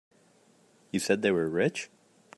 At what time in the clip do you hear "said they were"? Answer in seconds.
0.99-1.47